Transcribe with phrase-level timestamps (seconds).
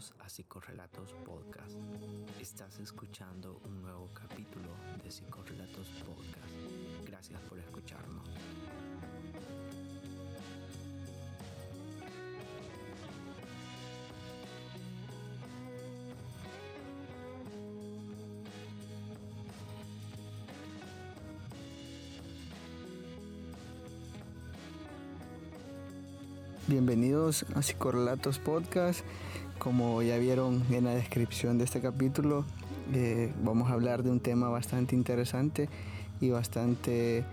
[0.00, 1.76] Bienvenidos a Psicorrelatos Podcast.
[2.40, 4.70] Estás escuchando un nuevo capítulo
[5.04, 7.06] de Psicorrelatos Podcast.
[7.06, 8.26] Gracias por escucharnos.
[26.66, 29.04] Bienvenidos a Psicorrelatos Podcast.
[29.60, 32.46] Como ya vieron en la descripción de este capítulo,
[32.94, 35.68] eh, vamos a hablar de un tema bastante interesante
[36.18, 37.24] y bastante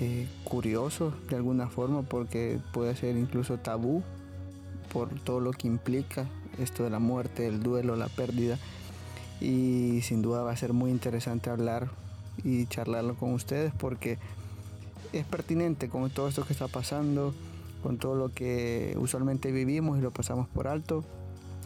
[0.00, 4.02] eh, curioso de alguna forma porque puede ser incluso tabú
[4.92, 6.26] por todo lo que implica
[6.58, 8.58] esto de la muerte, el duelo, la pérdida.
[9.40, 11.88] Y sin duda va a ser muy interesante hablar
[12.42, 14.18] y charlarlo con ustedes porque
[15.12, 17.32] es pertinente con todo esto que está pasando
[17.80, 21.04] con todo lo que usualmente vivimos y lo pasamos por alto.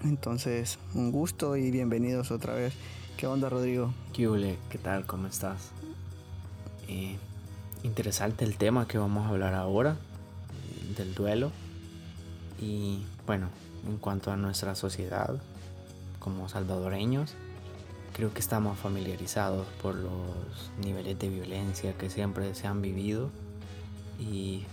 [0.05, 2.75] Entonces, un gusto y bienvenidos otra vez.
[3.17, 3.95] ¿Qué onda, Rodrigo?
[4.13, 4.29] ¿Qué
[4.69, 5.07] ¿Qué tal?
[5.07, 5.71] ¿Cómo estás?
[6.89, 7.17] Eh,
[7.85, 9.97] interesante el tema que vamos a hablar ahora,
[10.95, 11.53] del duelo.
[12.61, 13.49] Y bueno,
[13.87, 15.41] en cuanto a nuestra sociedad,
[16.19, 17.35] como salvadoreños,
[18.13, 23.31] creo que estamos familiarizados por los niveles de violencia que siempre se han vivido
[24.21, 24.65] y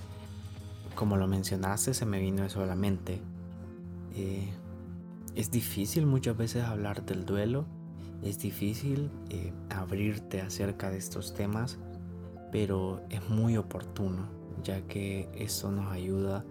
[0.93, 3.21] como lo mencionaste, se me vino eso a la mente.
[4.17, 4.49] Eh,
[5.35, 7.65] es difícil muchas veces hablar del duelo,
[8.21, 11.79] es difícil eh, abrirte acerca de estos temas,
[12.51, 14.27] pero es muy oportuno,
[14.63, 16.43] ya que esto nos ayuda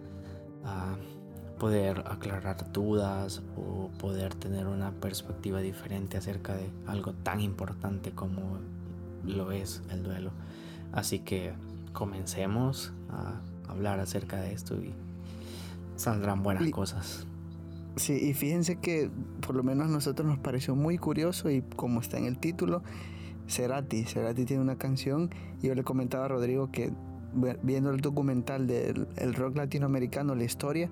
[0.64, 0.97] a
[1.58, 8.58] poder aclarar dudas o poder tener una perspectiva diferente acerca de algo tan importante como
[9.25, 10.31] lo es el duelo.
[10.92, 11.53] Así que
[11.92, 14.95] comencemos a hablar acerca de esto y
[15.97, 17.27] saldrán buenas cosas.
[17.96, 19.10] Sí, y fíjense que
[19.44, 22.83] por lo menos a nosotros nos pareció muy curioso y como está en el título,
[23.48, 25.30] Cerati, Cerati tiene una canción
[25.62, 26.92] yo le comentaba a Rodrigo que
[27.62, 30.90] viendo el documental del rock latinoamericano, la historia,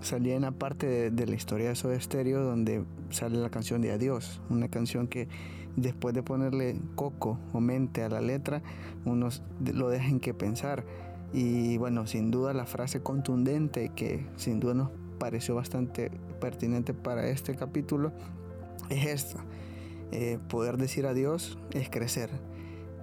[0.00, 3.92] salía en la parte de, la historia de Soda Stereo donde sale la canción de
[3.92, 5.28] Adiós, una canción que
[5.76, 8.62] después de ponerle coco o mente a la letra,
[9.04, 10.84] unos lo dejan que pensar.
[11.32, 16.10] Y bueno, sin duda la frase contundente que sin duda nos pareció bastante
[16.40, 18.12] pertinente para este capítulo
[18.90, 19.44] es esta.
[20.12, 22.30] Eh, poder decir adiós es crecer.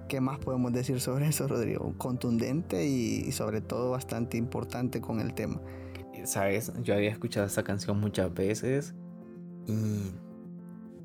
[0.08, 1.94] ¿Qué más podemos decir sobre eso, Rodrigo?
[1.98, 5.60] Contundente y sobre todo bastante importante con el tema.
[6.24, 8.94] Sabes, yo había escuchado esta canción muchas veces
[9.66, 10.12] y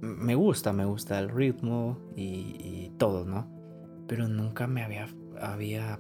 [0.02, 3.48] me gusta, me gusta el ritmo y, todo, ¿no?
[4.08, 5.08] Pero nunca me había,
[5.40, 6.00] había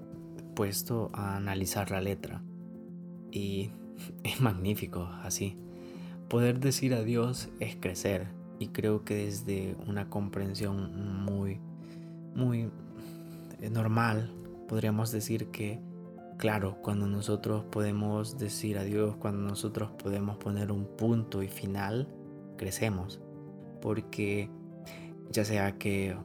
[0.55, 2.43] puesto a analizar la letra.
[3.31, 3.71] Y
[4.23, 5.57] es magnífico así.
[6.27, 8.27] Poder decir adiós es crecer.
[8.59, 11.59] Y creo que desde una comprensión muy,
[12.35, 12.69] muy
[13.71, 14.31] normal,
[14.67, 15.79] podríamos decir que,
[16.37, 22.07] claro, cuando nosotros podemos decir adiós, cuando nosotros podemos poner un punto y final,
[22.57, 23.21] crecemos.
[23.81, 24.49] Porque
[25.31, 26.17] ya sea que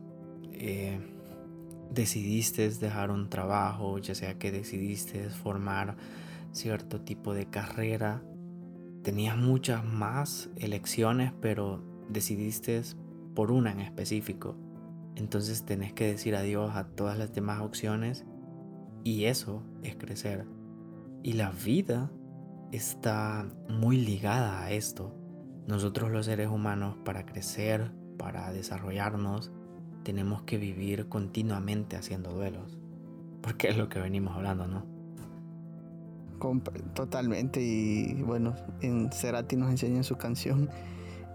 [0.53, 0.99] eh,
[1.91, 5.97] decidiste dejar un trabajo, ya sea que decidiste formar
[6.55, 8.23] cierto tipo de carrera,
[9.03, 12.81] tenías muchas más elecciones, pero decidiste
[13.35, 14.57] por una en específico.
[15.17, 18.25] Entonces tenés que decir adiós a todas las demás opciones
[19.03, 20.47] y eso es crecer.
[21.23, 22.11] Y la vida
[22.73, 25.15] está muy ligada a esto.
[25.67, 29.53] Nosotros los seres humanos para crecer, para desarrollarnos,
[30.03, 32.79] tenemos que vivir continuamente haciendo duelos.
[33.43, 34.94] Porque es lo que venimos hablando, ¿no?
[36.95, 37.61] Totalmente.
[37.63, 40.69] Y bueno, en Cerati nos enseña en su canción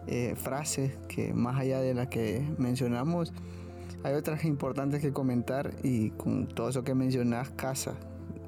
[0.07, 3.33] eh, frases que más allá de las que mencionamos,
[4.03, 7.95] hay otras importantes que comentar y con todo eso que mencionas casa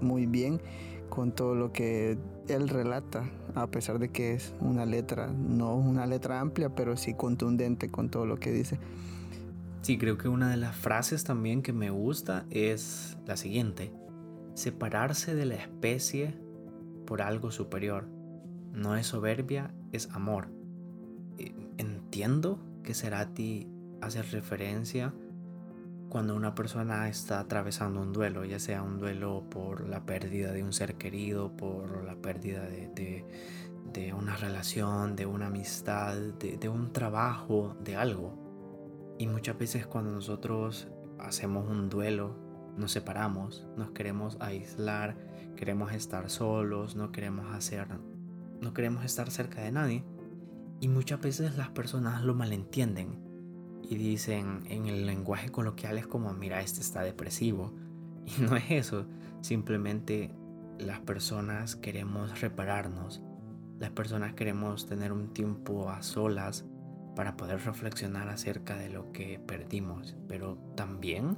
[0.01, 0.61] muy bien
[1.11, 2.17] con todo lo que
[2.47, 7.13] él relata, a pesar de que es una letra, no una letra amplia, pero sí
[7.13, 8.79] contundente con todo lo que dice.
[9.81, 13.91] Sí, creo que una de las frases también que me gusta es la siguiente.
[14.53, 16.33] Separarse de la especie
[17.11, 18.07] por algo superior.
[18.71, 20.47] No es soberbia, es amor.
[21.77, 23.67] Entiendo que Cerati
[23.99, 25.13] hace referencia
[26.07, 30.63] cuando una persona está atravesando un duelo, ya sea un duelo por la pérdida de
[30.63, 33.25] un ser querido, por la pérdida de,
[34.17, 39.17] una relación, de una amistad, de un trabajo, de algo.
[39.19, 40.87] Y muchas veces cuando nosotros
[41.19, 42.37] hacemos un duelo,
[42.77, 47.87] nos separamos, nos queremos aislar, queremos estar solos, no queremos hacer,
[48.61, 50.03] no queremos estar cerca de nadie.
[50.79, 53.19] Y muchas veces las personas lo malentienden
[53.83, 57.73] y dicen en el lenguaje coloquial es como, mira, este está depresivo.
[58.23, 59.07] Y no es eso,
[59.41, 60.31] simplemente
[60.77, 63.21] las personas queremos repararnos,
[63.79, 66.65] las personas queremos tener un tiempo a solas
[67.15, 71.37] para poder reflexionar acerca de lo que perdimos, pero también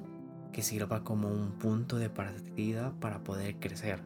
[0.53, 3.99] que sirva como un punto de partida para poder crecer.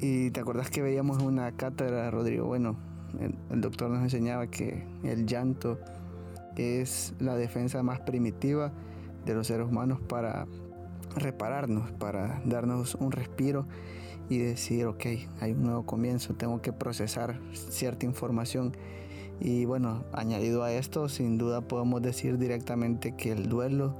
[0.00, 2.76] Y te acuerdas que veíamos una cátedra, Rodrigo, bueno,
[3.20, 5.78] el, doctor nos enseñaba que el llanto
[6.56, 8.72] es la defensa más primitiva
[9.24, 10.48] de los seres humanos para
[11.14, 13.66] repararnos, para darnos un respiro
[14.28, 15.06] y decir, ok,
[15.40, 18.72] hay un nuevo comienzo, tengo que procesar cierta información
[19.40, 23.96] y bueno, añadido a esto, sin duda podemos decir directamente que el duelo,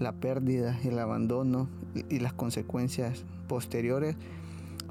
[0.00, 1.68] la pérdida, el abandono
[2.08, 4.16] y las consecuencias posteriores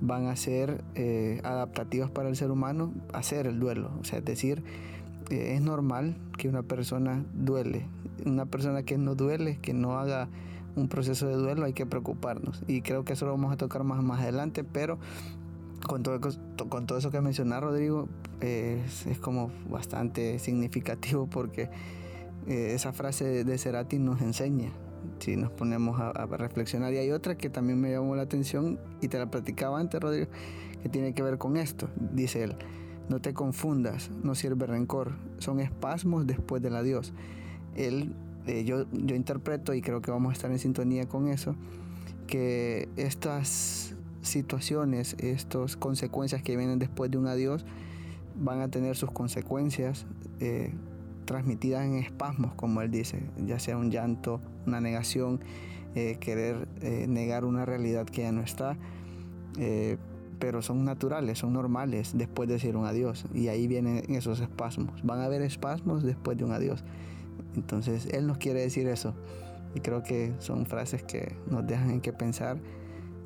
[0.01, 3.91] van a ser eh, adaptativas para el ser humano hacer el duelo.
[3.99, 4.63] O sea, es decir,
[5.29, 7.85] eh, es normal que una persona duele.
[8.25, 10.29] Una persona que no duele, que no haga
[10.75, 12.63] un proceso de duelo, hay que preocuparnos.
[12.67, 14.99] Y creo que eso lo vamos a tocar más, más adelante, pero
[15.85, 16.19] con todo,
[16.69, 18.07] con todo eso que menciona Rodrigo,
[18.41, 21.69] es, como bastante significativo porque
[22.47, 24.71] eh, esa frase de Cerati nos enseña,
[25.19, 26.93] si nos ponemos a, reflexionar.
[26.93, 30.27] Y hay otra que también me llamó la atención y te la platicaba antes, Rodrigo,
[30.81, 31.89] que tiene que ver con esto.
[32.13, 32.55] Dice él,
[33.09, 37.13] no te confundas, no sirve rencor, son espasmos después del adiós.
[37.75, 38.13] Él,
[38.45, 41.55] eh, yo, yo interpreto, y creo que vamos a estar en sintonía con eso,
[42.27, 47.65] que estas situaciones, estas consecuencias que vienen después de un adiós,
[48.35, 50.05] van a tener sus consecuencias
[50.39, 50.73] eh,
[51.29, 55.39] transmitidas en espasmos, como él dice, ya sea un llanto, una negación,
[55.93, 58.77] eh, querer eh, negar una realidad que ya no está,
[60.39, 65.03] pero son naturales, son normales después de decir un adiós, y ahí vienen esos espasmos.
[65.03, 66.83] Van a haber espasmos después de un adiós.
[67.55, 69.13] Entonces, él nos quiere decir eso,
[69.75, 72.57] y creo que son frases que nos dejan en qué pensar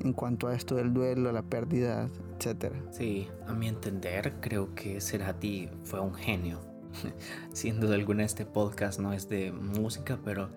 [0.00, 2.76] en cuanto a esto del duelo, la pérdida, etcétera.
[2.90, 6.73] Sí, a mi entender, creo que Cerati fue un genio.
[7.52, 10.48] Sin duda alguna este podcast no es de música, pero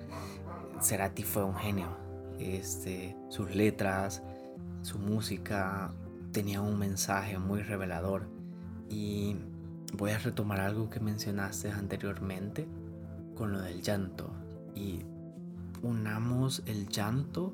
[0.82, 1.98] Cerati fue un genio.
[2.40, 4.24] Este, sus letras,
[4.82, 5.92] su música
[6.32, 8.28] tenía un mensaje muy revelador.
[8.90, 9.36] Y
[9.94, 12.68] voy a retomar algo que mencionaste anteriormente
[13.36, 14.32] con lo del llanto.
[14.76, 15.02] Y
[15.82, 17.54] unamos el llanto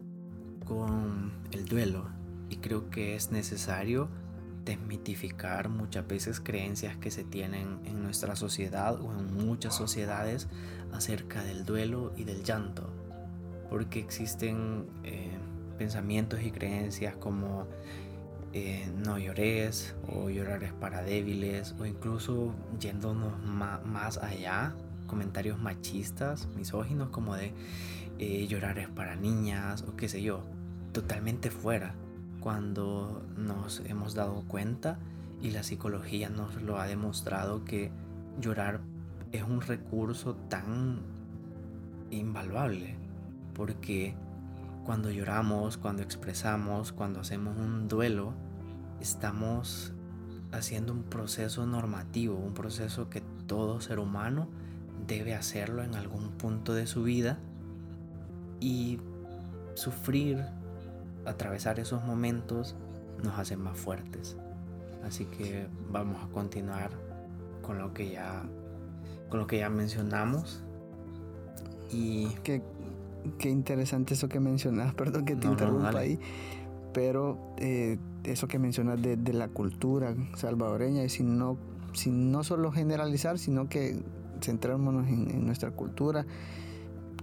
[0.65, 2.07] con el duelo
[2.49, 4.09] y creo que es necesario
[4.65, 10.47] desmitificar muchas veces creencias que se tienen en nuestra sociedad o en muchas sociedades
[10.91, 12.89] acerca del duelo y del llanto.
[13.69, 15.37] Porque existen eh,
[15.77, 17.67] pensamientos y creencias como
[18.53, 24.75] eh, no llores o llorar es para débiles o incluso yéndonos más allá
[25.07, 27.51] comentarios machistas misóginos como de
[28.19, 30.43] eh, llorar es para niñas o qué sé yo,
[30.91, 31.95] totalmente fuera
[32.43, 34.99] cuando nos hemos dado cuenta
[35.41, 37.89] y la psicología nos lo ha demostrado que
[38.37, 38.81] llorar
[39.31, 40.99] es un recurso tan
[42.11, 42.97] invaluable
[43.53, 44.13] porque
[44.85, 48.33] cuando lloramos, cuando expresamos, cuando hacemos un duelo,
[48.99, 49.93] estamos
[50.51, 54.49] haciendo un proceso normativo, un proceso que todo ser humano
[55.07, 57.39] debe hacerlo en algún punto de su vida
[58.59, 58.99] y
[59.75, 60.43] sufrir,
[61.25, 62.75] atravesar esos momentos
[63.23, 64.37] nos hace más fuertes.
[65.05, 66.91] Así que vamos a continuar
[67.61, 68.43] con lo que ya,
[69.29, 70.63] con lo que ya mencionamos.
[71.91, 72.61] Y qué,
[73.37, 76.19] qué interesante eso que mencionas, perdón que te interrumpa ahí,
[76.93, 81.57] pero eh, eso que mencionas de, la cultura salvadoreña y sin no,
[81.93, 84.01] sin no solo generalizar, sino que
[84.41, 86.25] centrémonos en nuestra cultura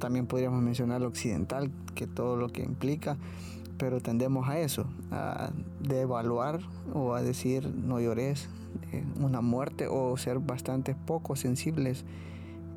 [0.00, 3.16] también podríamos mencionar lo occidental, que todo lo que implica,
[3.80, 6.60] pero tendemos a eso, a devaluar
[6.92, 8.50] o a decir no llores
[8.92, 12.04] eh, una muerte o ser bastante poco sensibles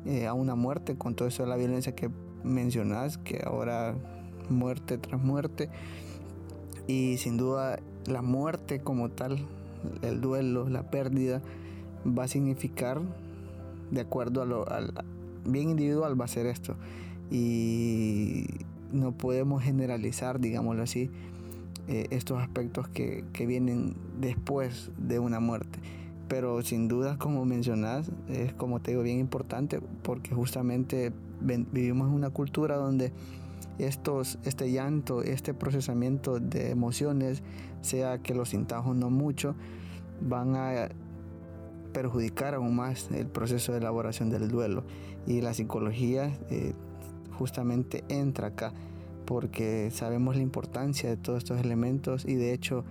[0.06, 2.08] eh, a una muerte con todo eso de la violencia que
[2.42, 3.94] mencionas, que ahora
[4.48, 5.68] muerte tras muerte.
[6.86, 9.38] Y sin duda la muerte como tal,
[10.00, 11.42] el duelo, la pérdida,
[12.06, 13.02] va a significar,
[13.90, 14.94] de acuerdo a lo al,
[15.44, 16.76] bien individual, va a ser esto.
[17.30, 18.46] Y
[18.92, 21.10] no podemos generalizar, digámoslo así,
[21.88, 25.78] eh, estos aspectos que, que, vienen después de una muerte.
[26.28, 32.14] Pero sin duda, como mencionas, es como te digo, bien importante porque justamente vivimos en
[32.14, 33.12] una cultura donde
[33.78, 37.42] estos, este llanto, este procesamiento de emociones,
[37.82, 39.54] sea que los sintamos no mucho,
[40.20, 40.88] van a
[41.92, 44.84] perjudicar aún más el proceso de elaboración del duelo.
[45.26, 46.74] Y la psicología eh,
[47.38, 48.72] justamente entra acá
[49.24, 52.84] porque sabemos la importancia de todos estos elementos y de hecho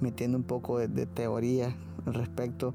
[0.00, 1.74] metiendo un poco de, teoría
[2.06, 2.74] al respecto,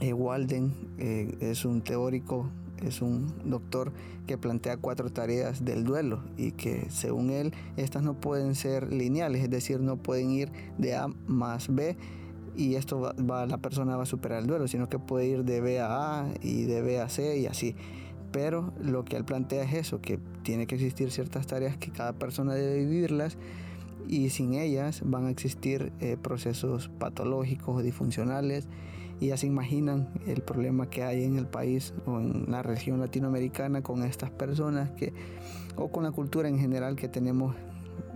[0.00, 2.48] eh, Walden eh, es un teórico,
[2.82, 3.92] es un doctor
[4.26, 9.42] que plantea cuatro tareas del duelo y que según él estas no pueden ser lineales,
[9.42, 11.96] es decir, no pueden ir de A más B
[12.56, 15.60] y esto va, la persona va a superar el duelo, sino que puede ir de
[15.60, 17.76] B a A y de B a C y así.
[18.32, 22.12] Pero lo que él plantea es eso, que tiene que existir ciertas tareas que cada
[22.12, 23.36] persona debe vivirlas
[24.08, 28.68] y sin ellas van a existir eh, procesos patológicos o disfuncionales
[29.20, 33.00] y ya se imaginan el problema que hay en el país o en la región
[33.00, 35.12] latinoamericana con estas personas que
[35.76, 37.54] o con la cultura en general que tenemos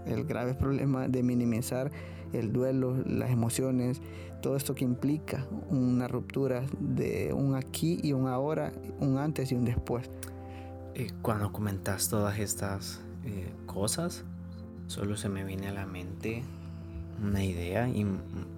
[0.07, 1.91] el grave problema de minimizar
[2.35, 4.01] el duelo, las emociones,
[4.43, 9.55] todo esto que implica una ruptura de un aquí y un ahora, un antes y
[9.55, 10.11] un después.
[11.23, 14.25] Cuando comentas todas estas eh, cosas,
[14.87, 16.43] solo se me viene a la mente
[17.23, 18.07] una idea y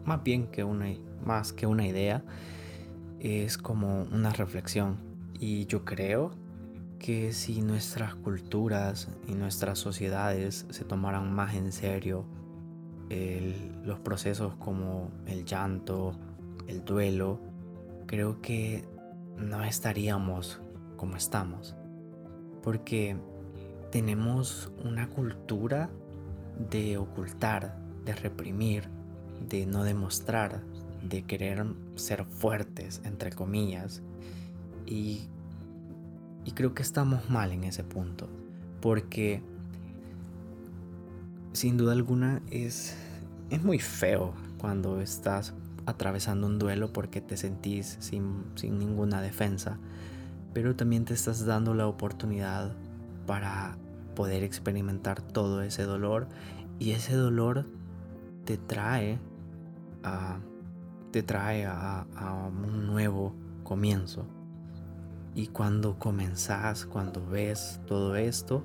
[0.04, 0.86] más bien que una
[1.24, 2.22] más que una idea
[3.20, 4.96] es como una reflexión
[5.38, 6.32] y yo creo
[6.98, 12.24] que si nuestras culturas y nuestras sociedades se tomaran más en serio
[13.08, 16.14] los procesos como el llanto,
[16.66, 17.40] el duelo,
[18.06, 18.84] creo que
[19.36, 20.60] no estaríamos
[20.96, 21.76] como estamos.
[22.62, 23.16] Porque
[23.90, 25.90] tenemos una cultura
[26.70, 28.88] de ocultar, de reprimir,
[29.48, 30.62] de no demostrar,
[31.02, 34.02] de querer ser fuertes, entre comillas.
[34.86, 35.28] Y,
[36.44, 38.28] y creo que estamos mal en ese punto.
[38.80, 39.42] Porque
[41.56, 42.94] sin duda alguna es,
[43.50, 45.54] es muy feo cuando estás
[45.86, 49.78] atravesando un duelo porque te sentís sin, sin ninguna defensa,
[50.52, 52.72] pero también te estás dando la oportunidad
[53.26, 53.78] para
[54.14, 56.28] poder experimentar todo ese dolor
[56.78, 57.66] y ese dolor
[58.44, 59.18] te trae
[61.10, 63.34] te trae a, a un nuevo
[63.64, 64.26] comienzo.
[65.34, 68.62] Y cuando comenzás, cuando ves todo esto,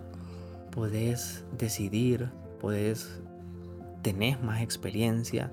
[0.71, 2.29] podés decidir
[2.61, 3.19] puedes
[4.03, 5.51] tener más experiencia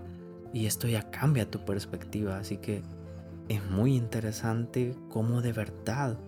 [0.52, 2.38] y esto ya cambia tu perspectiva.
[2.38, 2.82] Así que
[3.48, 6.18] es muy interesante cómo de verdad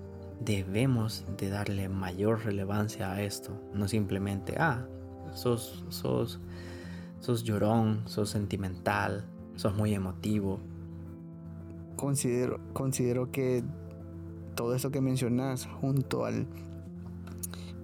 [0.40, 3.52] debemos de darle mayor relevancia a esto.
[3.74, 4.86] No simplemente, ah,
[5.34, 6.40] sos, sos,
[7.20, 10.60] sos llorón, sos sentimental, sos muy emotivo.
[11.96, 13.62] Considero, considero que
[14.54, 16.46] todo eso que mencionas junto al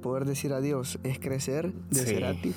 [0.06, 2.06] poder decir adiós es crecer de sí.
[2.06, 2.54] Cerati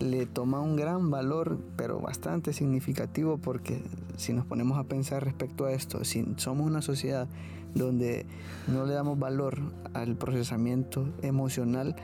[0.00, 3.82] le toma un gran valor, pero bastante significativo, porque
[4.16, 7.28] si nos ponemos a pensar respecto a esto, si somos una sociedad
[7.74, 8.26] donde
[8.68, 9.58] no le damos valor
[9.92, 11.96] al procesamiento emocional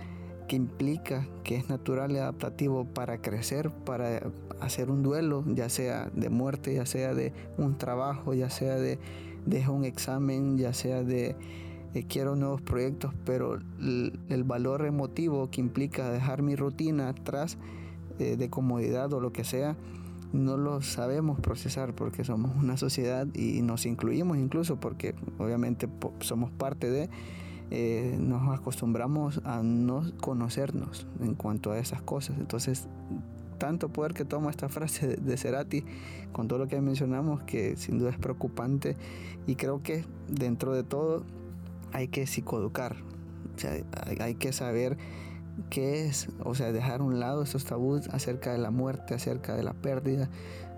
[0.49, 4.31] que implica que es natural y adaptativo para crecer, para
[4.61, 8.99] hacer un duelo, ya sea de muerte, ya sea de un trabajo, ya sea de,
[9.47, 11.37] de un examen, ya sea de
[12.01, 17.59] quiero nuevos proyectos, pero el, valor emotivo que implica dejar mi rutina atrás
[18.19, 19.77] eh, de comodidad o lo que sea,
[20.33, 25.89] no lo sabemos procesar porque somos una sociedad y nos incluimos incluso porque obviamente
[26.21, 27.11] somos parte de,
[27.71, 32.39] eh, nos acostumbramos a no conocernos en cuanto a esas cosas.
[32.39, 32.89] Entonces,
[33.59, 35.85] tanto poder que toma esta frase de, de Cerati
[36.33, 38.97] con todo lo que mencionamos que sin duda es preocupante
[39.47, 41.25] y creo que dentro de todo
[41.93, 42.97] hay que psicoeducar,
[43.55, 43.73] o sea,
[44.21, 44.97] hay, que saber
[45.71, 49.55] qué es, o sea, dejar a un lado esos tabús acerca de la muerte, acerca
[49.55, 50.31] de la pérdida,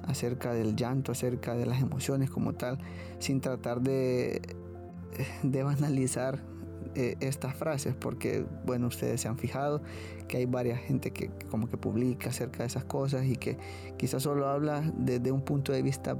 [0.02, 2.78] acerca del llanto, acerca de las emociones como tal,
[3.18, 4.42] sin tratar de,
[5.42, 6.42] de banalizar
[6.96, 9.82] eh, estas frases, porque, bueno, ustedes se han fijado
[10.28, 13.56] que hay varias gente que, que, como que publica acerca de esas cosas y que
[13.96, 16.16] quizás solo habla desde un punto de vista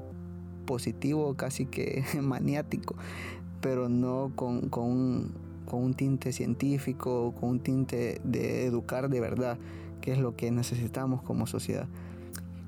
[0.67, 2.97] positivo, casi que maniático,
[3.65, 5.33] pero no con, con,
[5.73, 9.57] un, tinte científico, con un tinte de educar de verdad,
[10.03, 11.89] que es lo que necesitamos como sociedad.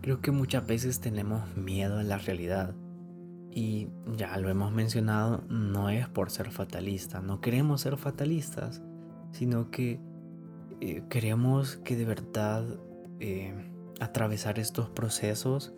[0.00, 2.74] Creo que muchas veces tenemos miedo en la realidad.
[3.50, 8.82] Y ya lo hemos mencionado, no es por ser fatalista, no queremos ser fatalistas,
[9.32, 10.00] sino que
[10.80, 12.64] eh, queremos que de verdad
[13.20, 13.52] eh,
[14.00, 15.74] atravesar estos procesos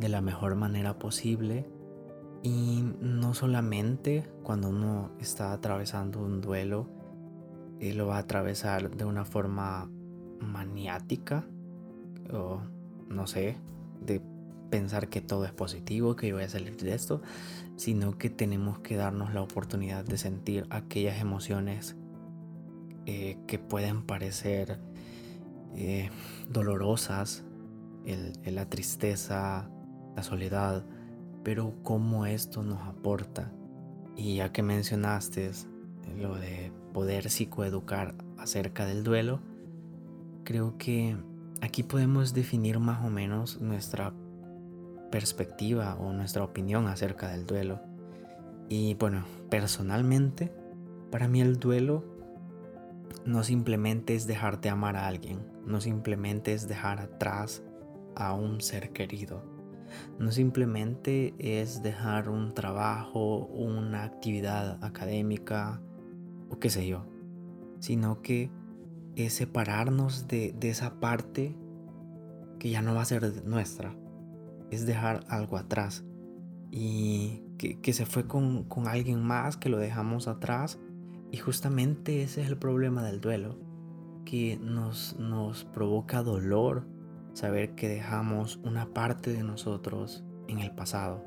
[0.00, 1.68] de la mejor manera posible
[2.46, 6.88] y no solamente cuando uno está atravesando un duelo,
[7.80, 9.90] eh, lo va a atravesar de una forma
[10.38, 11.44] maniática
[12.32, 12.60] o
[13.08, 13.56] no sé,
[14.00, 14.22] de
[14.70, 17.20] pensar que todo es positivo, que yo voy a salir de esto,
[17.74, 21.96] sino que tenemos que darnos la oportunidad de sentir aquellas emociones
[23.06, 24.78] eh, que pueden parecer
[25.74, 26.10] eh,
[26.48, 27.44] dolorosas,
[28.44, 29.68] la tristeza,
[30.14, 30.86] la soledad,
[31.46, 33.52] pero cómo esto nos aporta.
[34.16, 35.52] Y ya que mencionaste
[36.18, 39.38] lo de poder psicoeducar acerca del duelo,
[40.42, 41.16] creo que
[41.60, 44.12] aquí podemos definir más o menos nuestra
[45.12, 47.80] perspectiva o nuestra opinión acerca del duelo.
[48.68, 50.52] Y bueno, personalmente,
[51.12, 52.02] para mí el duelo
[53.24, 57.62] no simplemente es dejar de amar a alguien, no simplemente es dejar atrás
[58.16, 59.55] a un ser querido,
[60.18, 65.80] no simplemente es dejar un trabajo, una actividad académica
[66.50, 67.06] o qué sé yo,
[67.80, 68.50] sino que
[69.16, 71.56] es separarnos de, esa parte
[72.58, 73.96] que ya no va a ser nuestra,
[74.70, 76.04] es dejar algo atrás.
[76.70, 80.78] Y que, se fue con, con alguien más, que lo dejamos atrás.
[81.30, 83.58] Y justamente ese es el problema del duelo,
[84.24, 86.86] que nos, nos provoca dolor
[87.36, 91.22] saber que dejamos una parte de nosotros en el pasado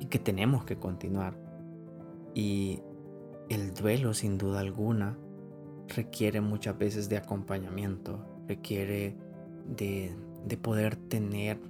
[0.00, 1.36] y que tenemos que continuar.
[2.34, 2.80] Y
[3.50, 5.18] el duelo, sin duda alguna,
[5.94, 9.14] requiere muchas veces de acompañamiento, requiere
[9.66, 10.16] de,
[10.46, 11.60] de poder tener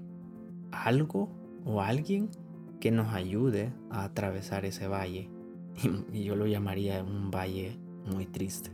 [0.71, 1.29] algo
[1.65, 2.31] o alguien
[2.79, 5.29] que nos ayude a atravesar ese valle
[6.12, 8.71] y, yo lo llamaría un valle muy triste.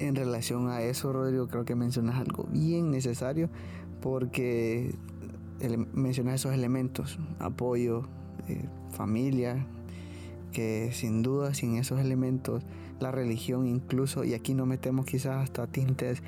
[0.00, 3.48] En relación a eso, Rodrigo, creo que mencionas algo bien necesario
[4.02, 4.94] porque
[5.94, 8.08] mencionas esos elementos, apoyo,
[8.48, 9.64] eh, familia,
[10.52, 12.64] que sin duda sin esos elementos,
[13.00, 16.22] la religión incluso, y aquí no metemos quizás hasta tintes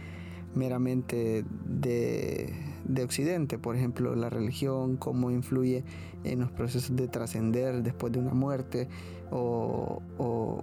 [0.55, 2.55] meramente de,
[3.03, 5.85] Occidente, por ejemplo, la religión, cómo influye
[6.23, 8.89] en los procesos de trascender después de una muerte
[9.31, 10.01] o,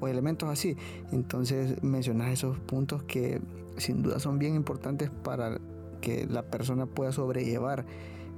[0.08, 0.78] elementos así.
[1.12, 3.42] Entonces mencionas esos puntos que
[3.78, 5.60] sin duda son bien importantes para
[6.02, 7.86] que la persona pueda sobrellevar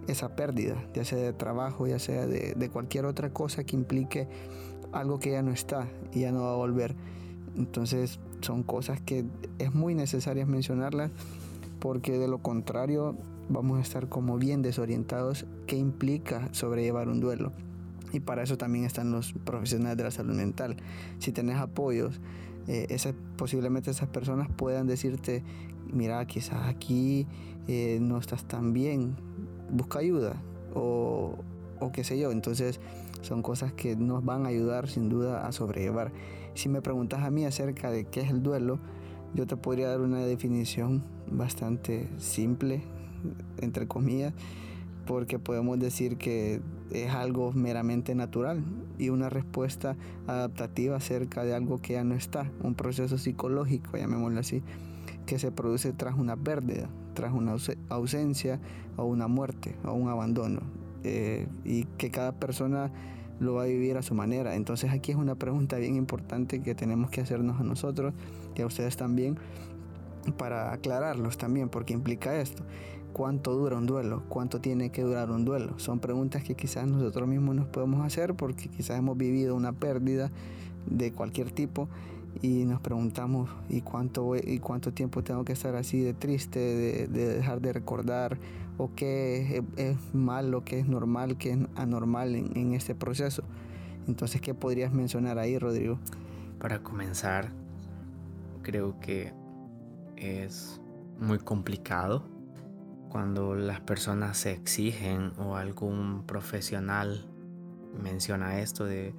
[0.08, 4.28] esa pérdida, ya sea de trabajo, ya sea de, de cualquier otra cosa que implique
[4.92, 6.96] algo que ya no está y ya no va a volver.
[7.56, 9.26] Entonces son cosas que
[9.60, 11.12] es muy necesario mencionarlas
[11.80, 13.16] porque de lo contrario
[13.50, 17.52] vamos a estar como bien desorientados qué implica sobrellevar un duelo.
[18.12, 20.78] Y para eso también están los profesionales de la salud mental.
[21.18, 22.22] Si tenés apoyos,
[22.68, 22.96] eh,
[23.38, 25.44] posiblemente esas personas puedan decirte,
[25.94, 27.28] mira, quizás aquí
[27.68, 29.16] eh, no estás tan bien,
[29.72, 30.42] busca ayuda
[30.74, 31.36] o,
[31.80, 32.32] o qué sé yo.
[32.32, 32.80] Entonces
[33.22, 36.12] son cosas que nos van a ayudar sin duda a sobrellevar.
[36.56, 38.80] Si me preguntas a mí acerca de qué es el duelo,
[39.34, 42.84] yo te podría dar una definición bastante simple,
[43.60, 44.34] entre comillas,
[45.08, 48.64] porque podemos decir que es algo meramente natural
[49.00, 49.96] y una respuesta
[50.28, 54.62] adaptativa acerca de algo que ya no está, un proceso psicológico, llamémoslo así,
[55.26, 57.56] que se produce tras una pérdida, tras una
[57.90, 58.60] ausencia
[58.98, 60.62] o una muerte o un abandono,
[61.04, 62.92] eh, y que cada persona
[63.40, 64.56] lo va a vivir a su manera.
[64.56, 68.14] Entonces aquí es una pregunta bien importante que tenemos que hacernos a nosotros
[68.56, 69.38] y a ustedes también
[70.38, 72.64] para aclararlos también, porque implica esto.
[73.12, 74.24] ¿Cuánto dura un duelo?
[74.28, 75.78] ¿Cuánto tiene que durar un duelo?
[75.78, 80.32] Son preguntas que quizás nosotros mismos nos podemos hacer porque quizás hemos vivido una pérdida
[80.88, 81.88] de cualquier tipo
[82.42, 87.08] y nos preguntamos ¿y cuánto, y cuánto tiempo tengo que estar así de triste, de,
[87.08, 88.38] dejar de recordar
[88.78, 93.44] o qué es, malo, qué es normal, qué es anormal en, en este proceso.
[94.08, 96.00] Entonces, ¿qué podrías mencionar ahí, Rodrigo?
[96.60, 97.52] Para comenzar,
[98.64, 99.34] creo que
[100.18, 100.82] es
[101.20, 102.28] muy complicado
[103.10, 107.28] cuando las personas se exigen o algún profesional
[108.02, 109.14] menciona esto de,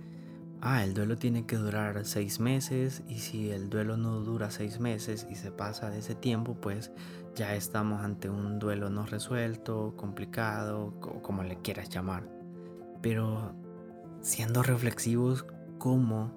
[0.64, 4.80] ah, el duelo tiene que durar seis meses y si el duelo no dura seis
[4.80, 6.90] meses y se pasa de ese tiempo, pues
[7.34, 12.28] ya estamos ante un duelo no resuelto, complicado, como le quieras llamar.
[13.02, 13.54] Pero
[14.22, 15.44] siendo reflexivos,
[15.78, 16.32] ¿cómo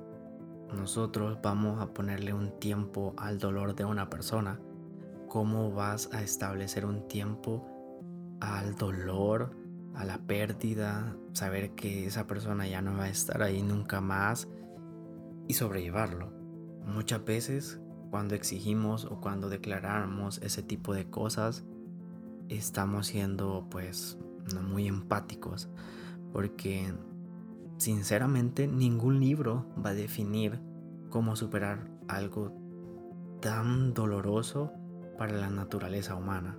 [0.75, 4.59] nosotros vamos a ponerle un tiempo al dolor de una persona,
[5.27, 7.65] ¿cómo vas a establecer un tiempo
[8.41, 9.55] al dolor,
[9.97, 14.47] a la pérdida, saber que esa persona ya no va a estar ahí nunca más
[15.47, 16.31] y sobrellevarlo?
[16.85, 17.81] Muchas veces
[18.11, 21.65] cuando exigimos o cuando declaramos ese tipo de cosas,
[22.47, 24.17] estamos siendo pues
[24.53, 25.67] no muy empáticos
[26.31, 26.93] porque
[27.77, 30.61] sinceramente ningún libro va a definir
[31.09, 32.53] cómo superar algo
[33.41, 34.71] tan doloroso
[35.17, 36.57] para la naturaleza humana.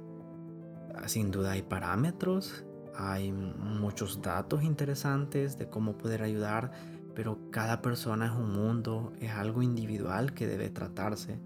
[1.06, 2.64] Sin duda hay parámetros,
[2.98, 6.72] hay muchos datos interesantes de cómo poder ayudar,
[7.14, 11.38] pero cada persona es un mundo, es algo individual que debe tratarse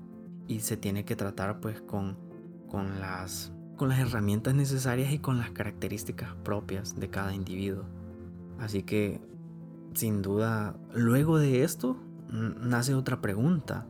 [0.48, 2.16] y se tiene que tratar pues con,
[2.68, 7.84] con, las, con las herramientas necesarias y con las características propias de cada individuo.
[8.58, 9.20] Así que
[9.94, 11.96] sin duda, luego de esto
[12.30, 13.86] nace otra pregunta.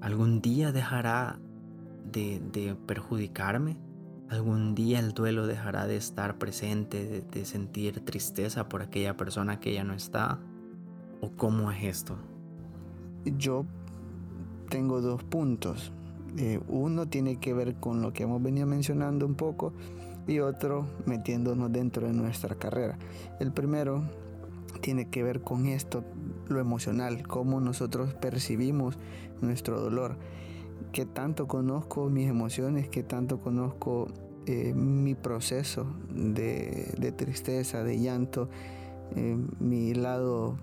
[0.00, 1.38] ¿Algún día dejará
[2.04, 3.78] de, perjudicarme?
[4.32, 9.74] ¿Algún día el duelo dejará de estar presente, de, sentir tristeza por aquella persona que
[9.74, 10.38] ya no está?
[11.20, 12.16] ¿O cómo es esto?
[13.26, 13.66] Yo
[14.70, 15.92] tengo dos puntos.
[16.38, 19.74] Eh, uno tiene que ver con lo que hemos venido mencionando un poco
[20.26, 22.96] y otro metiéndonos dentro de nuestra carrera.
[23.38, 24.02] El primero
[24.80, 26.04] tiene que ver con esto,
[26.48, 28.96] lo emocional, cómo nosotros percibimos
[29.42, 30.16] nuestro dolor,
[30.92, 34.08] que tanto conozco mis emociones, que tanto conozco
[34.46, 38.48] eh, mi proceso de, tristeza, de llanto,
[39.14, 40.56] eh, mi lado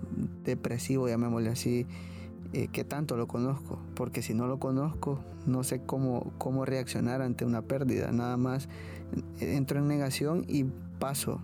[0.44, 1.86] depresivo, llamémosle así,
[2.52, 7.22] eh, que tanto lo conozco, porque si no lo conozco, no sé cómo, cómo reaccionar
[7.22, 8.68] ante una pérdida, nada más
[9.40, 10.64] entro en negación y
[10.98, 11.40] paso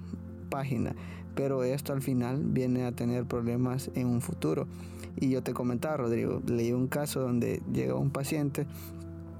[0.50, 0.94] página
[1.36, 4.66] pero esto al final viene a tener problemas en un futuro.
[5.20, 8.66] Y yo te comentaba, Rodrigo, leí un caso donde llega un paciente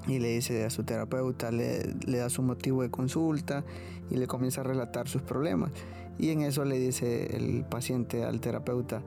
[0.06, 3.64] y le dice a su terapeuta, le, da su motivo de consulta
[4.11, 5.72] y le comienza a relatar sus problemas.
[6.18, 9.02] Y en eso le dice el paciente al terapeuta,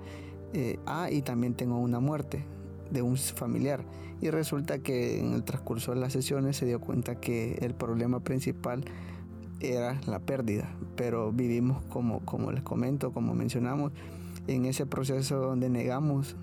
[0.54, 2.44] eh, ah, y también tengo una muerte
[2.90, 3.86] de un familiar.
[4.20, 8.20] Y resulta que en el transcurso de las sesiones se dio cuenta que el problema
[8.20, 8.84] principal
[9.60, 13.92] era la pérdida, pero vivimos como, como les comento, como mencionamos,
[14.48, 16.36] en ese proceso donde negamos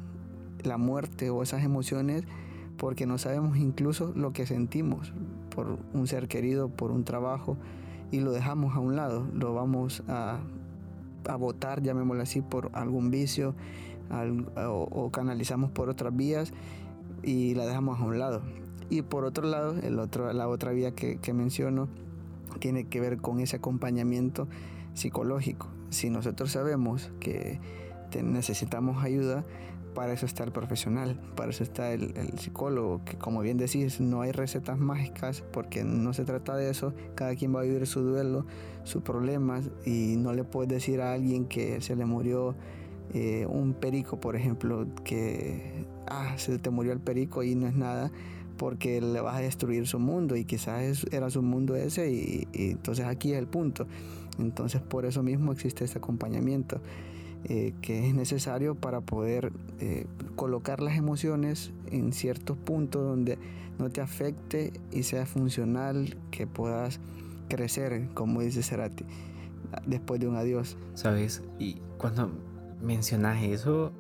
[0.62, 2.24] la muerte o esas emociones
[2.76, 5.12] porque no sabemos incluso lo que sentimos
[5.54, 7.56] por un ser querido, por un trabajo,
[8.10, 10.38] y lo dejamos a un lado, lo vamos a,
[11.28, 13.54] a votar, llamémoslo así, por algún vicio
[14.56, 16.52] o, canalizamos por otras vías
[17.22, 18.42] y la dejamos a un lado.
[18.88, 21.88] Y por otro lado, el otro, la otra vía que, que menciono,
[22.58, 24.48] tiene que ver con ese acompañamiento
[24.94, 25.68] psicológico.
[25.90, 27.60] Si nosotros sabemos que
[28.22, 29.44] necesitamos ayuda,
[29.96, 34.20] para eso está el profesional, para eso está el, psicólogo, que como bien decís, no
[34.20, 38.02] hay recetas mágicas porque no se trata de eso, cada quien va a vivir su
[38.02, 38.44] duelo,
[38.84, 42.54] sus problemas y no le puedes decir a alguien que se le murió
[43.14, 47.74] eh, un perico, por ejemplo, que ah, se te murió el perico y no es
[47.74, 48.12] nada,
[48.56, 53.06] porque le vas a destruir su mundo y quizás era su mundo ese y, entonces
[53.06, 53.86] aquí es el punto.
[54.38, 56.80] Entonces por eso mismo existe este acompañamiento
[57.44, 63.38] eh, que es necesario para poder eh, colocar las emociones en ciertos puntos donde
[63.78, 66.98] no te afecte y sea funcional, que puedas
[67.48, 69.04] crecer, como dice Cerati,
[69.86, 70.76] después de un adiós.
[70.94, 72.30] Sabes, y cuando
[72.82, 73.92] mencionas eso,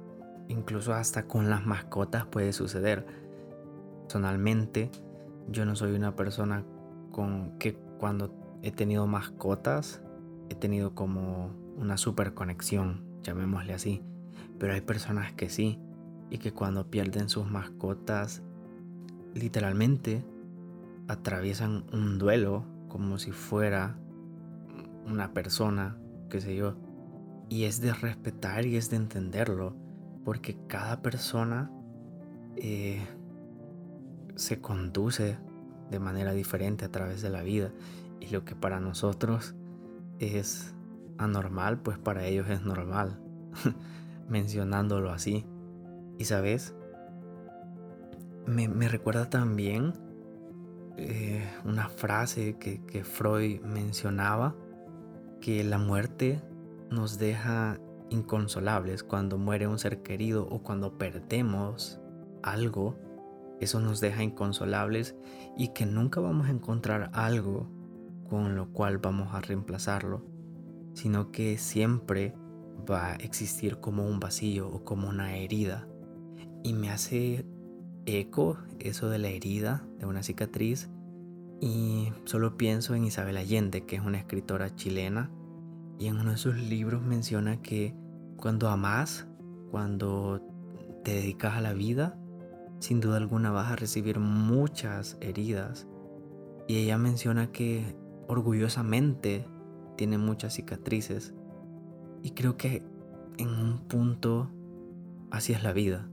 [0.48, 3.06] incluso hasta con las mascotas puede suceder
[4.06, 4.92] Personalmente,
[5.48, 6.64] yo no soy una persona
[7.10, 10.00] con que cuando he tenido mascotas,
[10.48, 14.04] he tenido como una super conexión, llamémosle así.
[14.60, 15.80] Pero hay personas que sí,
[16.30, 18.44] y que cuando pierden sus mascotas,
[19.34, 20.24] literalmente
[21.08, 23.98] atraviesan un duelo como si fuera
[25.04, 25.98] una persona,
[26.30, 26.76] qué sé yo.
[27.48, 29.74] Y es de respetar y es de entenderlo,
[30.24, 31.72] porque cada persona
[32.56, 33.04] eh,
[34.36, 35.38] se conduce
[35.90, 37.72] de manera diferente a través de la vida
[38.20, 39.54] y lo que para nosotros
[40.18, 40.74] es
[41.18, 43.18] anormal, pues para ellos es normal,
[44.28, 45.46] mencionándolo así.
[46.18, 46.74] Y sabes,
[48.46, 49.94] me, recuerda también
[50.96, 54.54] eh, una frase que, que Freud mencionaba,
[55.40, 56.42] que la muerte
[56.90, 62.00] nos deja inconsolables cuando muere un ser querido o cuando perdemos
[62.42, 62.96] algo
[63.60, 65.16] eso nos deja inconsolables
[65.56, 67.68] y que nunca vamos a encontrar algo
[68.28, 70.24] con lo cual vamos a reemplazarlo,
[70.94, 72.34] sino que siempre
[72.90, 75.88] va a existir como un vacío o como una herida.
[76.62, 77.46] Y me hace
[78.04, 80.90] eco eso de la herida, de una cicatriz,
[81.60, 85.30] y solo pienso en Isabel Allende, que es una escritora chilena,
[85.98, 87.94] y en uno de sus libros menciona que
[88.36, 89.26] cuando amas,
[89.70, 90.42] cuando
[91.02, 92.18] te dedicas a la vida,
[92.78, 95.86] sin duda alguna vas a recibir muchas heridas.
[96.68, 97.96] Y ella menciona que
[98.28, 99.46] orgullosamente
[99.96, 101.34] tiene muchas cicatrices.
[102.22, 102.82] Y creo que
[103.38, 104.50] en un punto
[105.30, 106.08] así es la vida.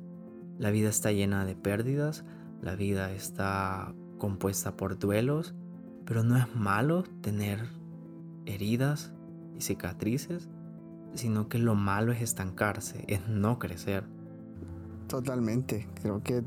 [0.60, 2.24] La vida está llena de pérdidas,
[2.62, 5.56] la vida está compuesta por duelos,
[6.06, 7.68] pero no es malo tener
[8.46, 9.14] heridas,
[9.56, 10.50] y cicatrices,
[11.14, 14.06] sino que lo malo es estancarse, es no crecer.
[15.14, 16.42] Totalmente, creo que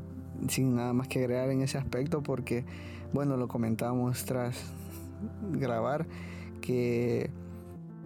[0.49, 2.65] sin nada más que agregar en ese aspecto porque,
[3.13, 4.61] bueno, lo comentamos tras
[5.53, 6.05] grabar
[6.59, 7.29] que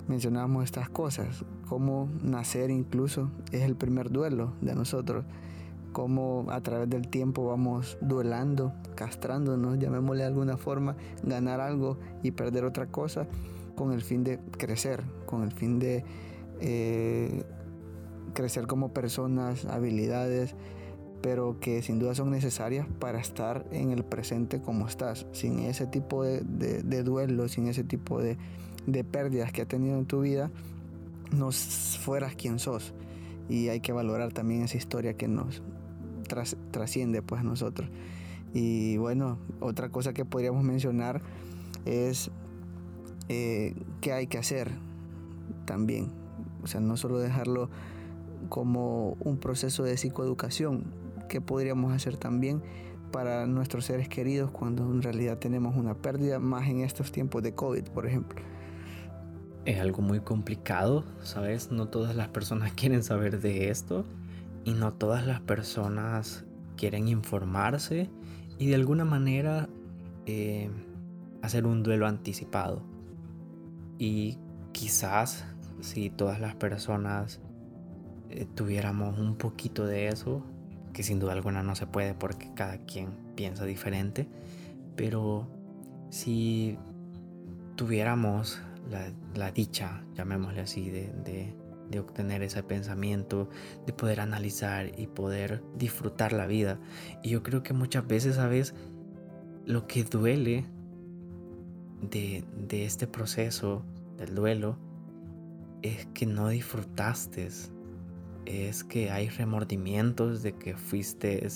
[0.08, 5.26] mencionamos estas cosas, cómo nacer incluso es el primer duelo de nosotros,
[5.94, 12.30] cómo a través del tiempo vamos duelando, castrándonos, llamémosle de alguna forma, ganar algo y
[12.30, 13.26] perder otra cosa
[13.76, 16.06] con el fin de crecer, con el fin de
[16.60, 17.46] eh,
[18.34, 20.56] crecer como personas, habilidades,
[21.22, 25.26] pero que sin duda son necesarias para estar en el presente como estás.
[25.32, 28.38] Sin ese tipo de, de, duelo, sin ese tipo de,
[28.88, 30.50] de pérdidas que has tenido en tu vida,
[31.32, 32.94] no fueras quien sos.
[33.50, 35.62] Y hay que valorar también esa historia que nos
[36.72, 37.90] trasciende pues a nosotros.
[38.54, 41.22] Y bueno, otra cosa que podríamos mencionar
[41.86, 42.32] es
[43.30, 44.72] eh, qué hay que hacer
[45.66, 46.12] también.
[46.64, 47.70] O sea, no solo dejarlo
[48.50, 50.94] como un proceso de psicoeducación,
[51.28, 52.62] que podríamos hacer también
[53.12, 57.54] para nuestros seres queridos cuando en realidad tenemos una pérdida, más en estos tiempos de
[57.54, 58.42] COVID, por ejemplo.
[59.66, 61.72] Es algo muy complicado, ¿sabes?
[61.72, 64.06] No todas las personas quieren saber de esto
[64.64, 66.46] y no todas las personas
[66.78, 68.10] quieren informarse
[68.58, 69.70] y de alguna manera
[70.26, 70.70] eh,
[71.42, 72.82] hacer un duelo anticipado.
[73.98, 74.38] Y
[74.72, 75.46] quizás
[75.82, 77.40] si todas las personas
[78.32, 80.44] eh, tuviéramos un poquito de eso,
[80.94, 84.28] que sin duda alguna no se puede porque cada quien piensa diferente,
[84.96, 85.48] pero
[86.10, 86.78] si
[87.76, 88.62] tuviéramos
[89.36, 91.12] la, dicha, llamémosle así, de,
[91.90, 93.50] de, obtener ese pensamiento,
[93.86, 96.80] de poder analizar y poder disfrutar la vida.
[97.22, 98.74] Y yo creo que muchas veces, ¿sabes?
[99.66, 100.66] Lo que duele
[102.02, 103.84] de, de este proceso
[104.18, 104.78] del duelo
[105.82, 107.50] es que no disfrutaste
[108.46, 111.48] es que hay remordimientos de que fuiste,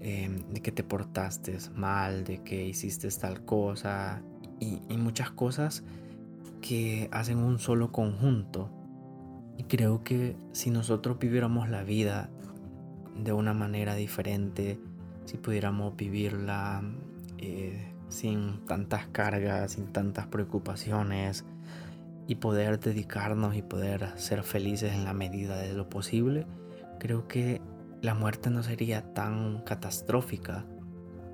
[0.00, 4.22] em, de que te portaste mal, de que hiciste tal cosa
[4.60, 5.84] y, muchas cosas
[6.60, 8.70] que hacen un solo conjunto.
[9.58, 12.30] Y creo que si nosotros viviéramos la vida
[13.22, 14.80] de una manera diferente,
[15.26, 16.82] si pudiéramos vivirla
[17.38, 21.44] eh, sin tantas cargas, sin tantas preocupaciones,
[22.26, 26.46] y poder dedicarnos y poder ser felices en la medida de lo posible,
[26.98, 27.60] creo que
[28.00, 30.64] la muerte no sería tan catastrófica,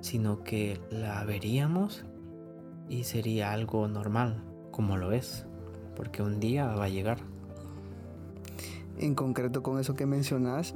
[0.01, 2.05] sino que la veríamos
[2.89, 5.45] y sería algo normal, como lo es,
[5.95, 7.19] porque un día va a llegar.
[8.97, 10.75] En concreto con eso que mencionas,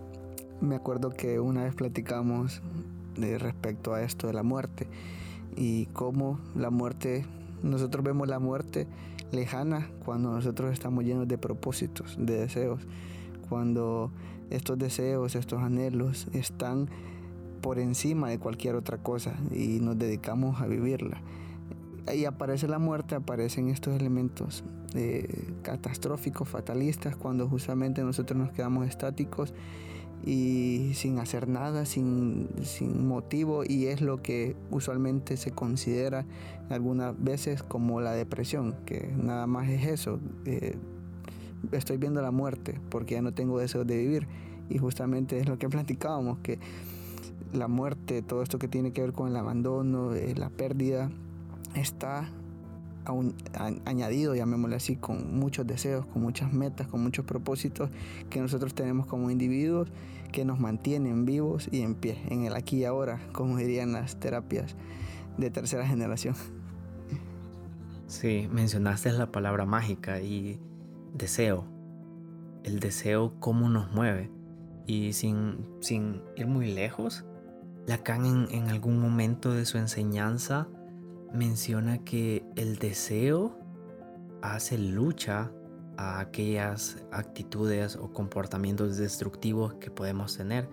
[0.62, 2.62] me acuerdo que una vez platicamos
[3.18, 4.88] de respecto a esto de la muerte
[5.56, 7.26] y cómo la muerte,
[7.64, 8.88] nosotros vemos la muerte
[9.36, 12.82] lejana cuando nosotros estamos llenos de propósitos, de deseos,
[13.50, 14.12] cuando
[14.50, 16.90] estos deseos, estos anhelos están
[17.62, 21.22] por encima de cualquier otra cosa y nos dedicamos a vivirla.
[22.08, 28.88] Ahí aparece la muerte, aparecen estos elementos eh, catastróficos, fatalistas, cuando justamente nosotros nos quedamos
[28.88, 29.54] estáticos
[30.26, 32.48] y sin hacer nada, sin,
[33.08, 36.26] motivo, y es lo que usualmente se considera
[36.70, 40.20] algunas veces como la depresión, que nada más es eso.
[40.46, 40.76] Eh,
[41.72, 44.28] estoy viendo la muerte porque ya no tengo deseos de vivir,
[44.70, 46.58] y justamente es lo que platicábamos, que
[47.54, 51.12] la muerte, todo esto que tiene que ver con el abandono, eh, la pérdida,
[51.76, 52.30] está
[53.86, 57.90] añadido, llamémosle así, con muchos deseos, con muchas metas, con muchos propósitos
[58.30, 59.90] que nosotros tenemos como individuos
[60.32, 64.20] que nos mantienen vivos y en pie, en el aquí y ahora, como dirían las
[64.20, 64.76] terapias
[65.38, 66.36] de tercera generación.
[68.08, 70.60] Sí, mencionaste la palabra mágica y
[71.14, 71.66] deseo.
[72.64, 74.32] El deseo cómo nos mueve.
[74.88, 77.26] Y sin, sin ir muy lejos,
[77.88, 80.68] Lacan en, en algún momento de su enseñanza
[81.36, 83.60] menciona que el deseo
[84.42, 85.52] hace lucha
[85.98, 90.70] a aquellas actitudes o comportamientos destructivos que podemos tener.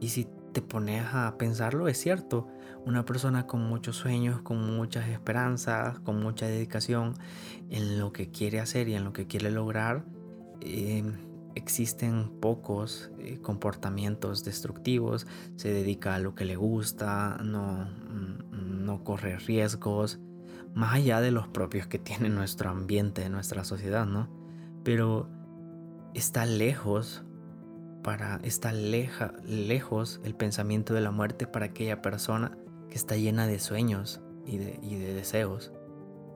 [0.00, 2.48] Y si te pones a pensarlo, es cierto,
[2.84, 7.14] una persona con muchos sueños, con muchas esperanzas, con mucha dedicación
[7.68, 10.04] en lo que quiere hacer y en lo que quiere lograr,
[10.60, 11.04] eh,
[11.54, 17.88] existen pocos eh, comportamientos destructivos, se dedica a lo que le gusta, no,
[18.90, 20.18] no corre riesgos,
[20.74, 24.28] más allá de los propios que tiene nuestro ambiente, nuestra sociedad, ¿no?
[24.82, 25.28] Pero
[26.12, 27.24] está lejos
[28.02, 33.46] para está leja, lejos el pensamiento de la muerte para aquella persona que está llena
[33.46, 35.72] de sueños y de, y de deseos.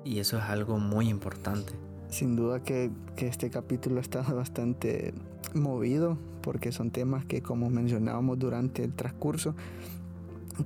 [0.05, 1.73] Y eso es algo muy importante.
[2.09, 5.13] Sin duda que, este capítulo estado bastante
[5.55, 9.57] movido porque son temas que como mencionábamos durante el transcurso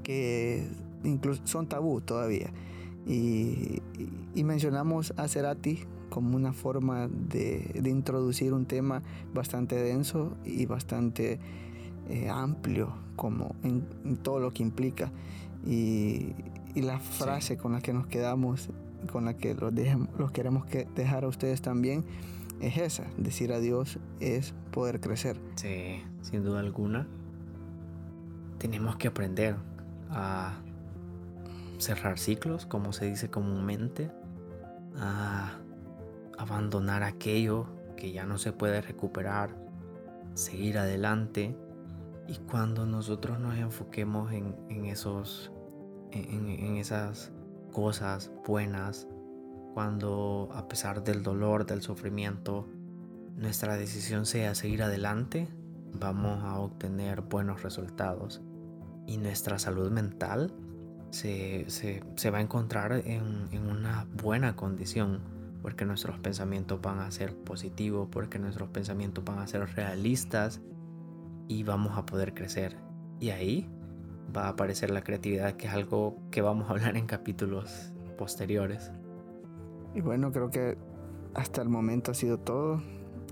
[0.03, 0.69] que
[1.05, 2.51] incluso son tabú todavía
[3.09, 3.81] y,
[4.45, 5.81] mencionamos a Cerati
[6.11, 9.03] como una forma de, introducir un tema
[9.35, 11.39] bastante denso y bastante
[12.09, 13.83] eh, amplio como en,
[14.23, 15.11] todo lo que implica
[15.67, 16.35] y,
[16.75, 18.71] la frase con la que nos quedamos
[19.11, 19.73] con la que los,
[20.17, 22.05] los queremos que dejar a ustedes también
[22.61, 25.41] es esa, decir adiós es poder crecer.
[25.57, 27.07] Sí, sin duda alguna.
[28.59, 29.57] Tenemos que aprender
[30.11, 30.61] a
[31.79, 34.11] cerrar ciclos, como se dice comúnmente,
[34.97, 35.59] a
[36.37, 39.57] abandonar aquello que ya no se puede recuperar,
[40.35, 41.57] seguir adelante
[42.29, 45.51] y cuando nosotros nos enfoquemos en, esos
[46.13, 47.33] en esas
[47.73, 49.09] cosas buenas,
[49.75, 52.67] cuando a pesar del dolor, del sufrimiento,
[53.37, 55.49] nuestra decisión sea seguir adelante,
[55.93, 58.43] vamos a obtener buenos resultados.
[59.07, 60.53] Y nuestra salud mental
[61.11, 65.21] se, va a encontrar en, en, una buena condición,
[65.63, 70.61] porque nuestros pensamientos van a ser positivos, porque nuestros pensamientos van a ser realistas
[71.49, 72.77] y vamos a poder crecer.
[73.21, 73.69] Y ahí
[74.37, 78.93] va a aparecer la creatividad, que es algo que vamos a hablar en capítulos posteriores.
[79.95, 80.77] Y bueno, creo que
[81.35, 82.83] hasta el momento ha sido todo.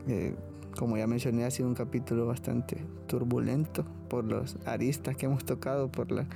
[0.08, 0.34] Eh,
[0.76, 5.90] como ya mencioné, ha sido un capítulo bastante turbulento por los aristas que hemos tocado,
[5.90, 6.26] por, la,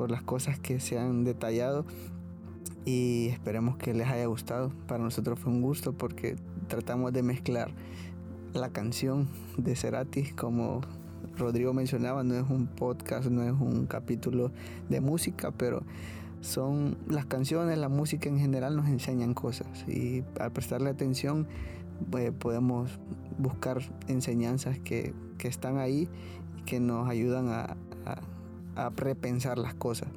[0.00, 1.84] por las cosas que se han detallado.
[2.86, 4.72] Y esperemos que les haya gustado.
[4.88, 6.36] Para nosotros fue un gusto porque
[6.68, 7.70] tratamos de mezclar
[8.54, 10.80] la canción de Cerati como
[11.36, 14.52] Rodrigo mencionaba, no es un podcast, no es un capítulo
[14.88, 15.82] de música, pero
[16.40, 21.46] son las canciones, la música en general nos enseñan cosas y al prestarle atención
[22.10, 22.98] pues, podemos
[23.36, 25.12] buscar enseñanzas que,
[25.44, 26.08] están ahí
[26.58, 27.76] y que nos ayudan a,
[28.84, 30.08] a, repensar las cosas.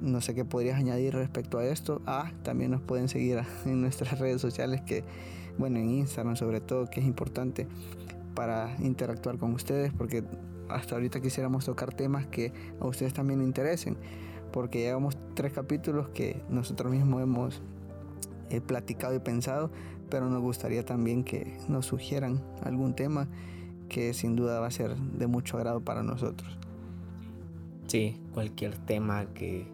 [0.00, 2.00] No sé qué podrías añadir respecto a esto.
[2.06, 5.04] Ah, también nos pueden seguir en nuestras redes sociales que,
[5.58, 7.66] bueno, en Instagram sobre todo, que es importante
[8.34, 10.24] para interactuar con ustedes, porque
[10.68, 13.96] hasta ahorita quisiéramos tocar temas que a ustedes también interesen,
[14.52, 17.62] porque llevamos tres capítulos que nosotros mismos hemos
[18.50, 19.70] eh, platicado y pensado,
[20.08, 23.28] pero nos gustaría también que nos sugieran algún tema
[23.88, 26.59] que sin duda va a ser de mucho agrado para nosotros.
[27.90, 29.66] Sí, cualquier tema que,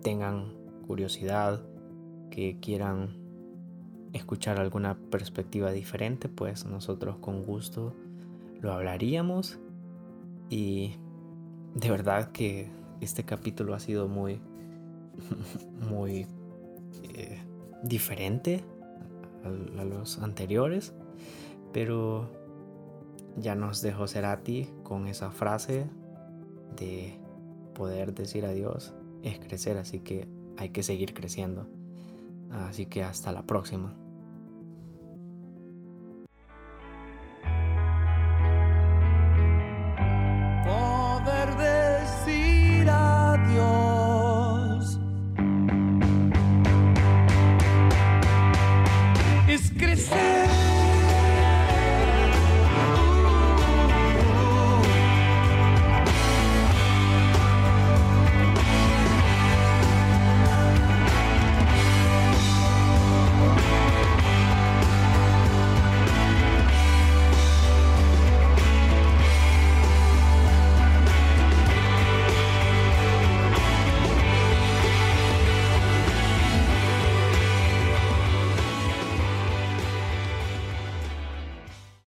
[0.00, 0.54] tengan
[0.86, 1.60] curiosidad,
[2.30, 3.18] que quieran
[4.14, 7.94] escuchar alguna perspectiva diferente, pues nosotros con gusto
[8.62, 9.58] lo hablaríamos.
[10.48, 10.94] Y
[11.74, 12.70] de verdad que
[13.02, 14.40] este capítulo ha sido muy,
[15.90, 16.26] muy
[17.12, 17.42] eh,
[17.82, 18.64] diferente
[19.44, 20.94] a, a, los anteriores,
[21.74, 22.30] pero
[23.36, 25.90] ya nos dejó Cerati con esa frase
[26.76, 27.18] de
[27.74, 31.68] poder decir adiós es crecer, así que hay que seguir creciendo.
[32.50, 33.94] Así que hasta la próxima.